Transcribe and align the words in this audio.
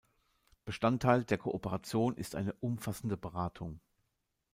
Bestandteil 0.65 1.23
der 1.25 1.37
Kooperation 1.37 2.17
ist 2.17 2.33
eine 2.33 2.53
umfassende 2.53 3.17
Beratung. 3.17 3.81